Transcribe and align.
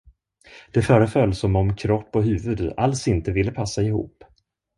Det 0.71 0.81
föreföll, 0.81 1.35
som 1.35 1.55
om 1.55 1.75
kropp 1.75 2.15
och 2.15 2.23
huvud 2.23 2.73
alls 2.77 3.07
inte 3.07 3.31
ville 3.31 3.51
passa 3.51 3.81
ihop. 3.81 4.23